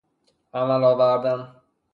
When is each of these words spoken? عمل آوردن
عمل 0.59 0.81
آوردن 0.91 1.39